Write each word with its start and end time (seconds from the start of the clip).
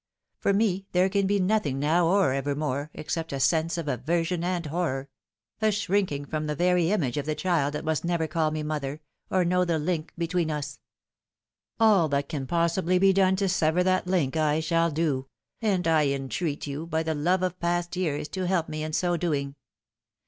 For 0.39 0.51
me 0.51 0.87
there 0.93 1.09
can 1.09 1.27
be 1.27 1.39
nothing 1.39 1.77
now 1.77 2.07
or 2.07 2.33
ever 2.33 2.55
more, 2.55 2.89
except 2.95 3.31
a 3.31 3.39
sense 3.39 3.77
of 3.77 3.87
aversion 3.87 4.43
and 4.43 4.65
horror 4.65 5.09
a 5.61 5.71
shrinking 5.71 6.25
from 6.25 6.47
the 6.47 6.55
very 6.55 6.89
image 6.89 7.17
of 7.17 7.27
the 7.27 7.35
child 7.35 7.73
that 7.75 7.85
must 7.85 8.03
never 8.03 8.25
call 8.25 8.49
me 8.49 8.63
mother, 8.63 8.99
or 9.29 9.45
know 9.45 9.63
the 9.63 9.77
link 9.77 10.11
between 10.17 10.49
us. 10.49 10.79
Afl 11.79 12.09
that 12.09 12.29
can 12.29 12.47
possibly 12.47 12.97
be 12.97 13.13
done 13.13 13.35
to 13.35 13.47
sever 13.47 13.83
that 13.83 14.07
link 14.07 14.35
I 14.35 14.59
shall 14.59 14.89
do; 14.89 15.27
and 15.61 15.87
I 15.87 16.07
entreat 16.07 16.65
you, 16.65 16.87
by 16.87 17.03
the 17.03 17.13
love 17.13 17.43
of 17.43 17.59
past 17.59 17.95
years, 17.95 18.27
to 18.29 18.47
help 18.47 18.67
me 18.67 18.81
in 18.83 18.93
so 18.93 19.17
doing. 19.17 19.53